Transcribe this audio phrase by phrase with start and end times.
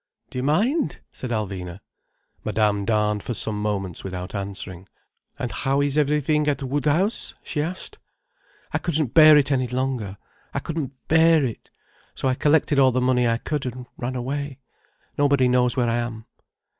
[0.31, 1.79] "Do you mind?" said Alvina.
[2.43, 4.87] Madame darned for some moments without answering.
[5.37, 7.99] "And how is everything at Woodhouse?" she asked.
[8.73, 10.17] "I couldn't bear it any longer.
[10.55, 11.69] I couldn't bear it.
[12.15, 14.57] So I collected all the money I could, and ran away.
[15.19, 16.25] Nobody knows where I am."